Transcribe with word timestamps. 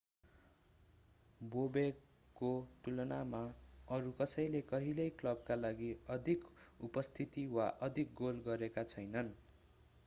बोबेकको 1.41 2.49
तुलनामा 2.85 3.41
अरू 3.89 4.13
कसैले 4.15 4.61
कहिल्यै 4.67 5.07
क्लबका 5.19 5.59
लागि 5.59 5.91
अधिक 6.11 6.51
उपस्थिति 6.83 7.47
वा 7.51 7.69
अधिक 7.83 8.17
गोल 8.17 8.43
गरेका 8.45 8.89
छैनन् 8.89 9.33